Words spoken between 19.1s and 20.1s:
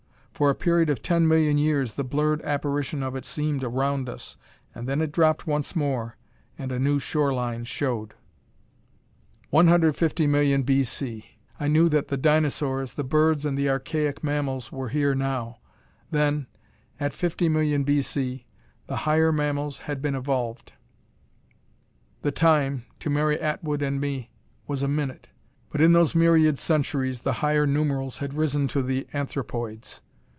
mammals had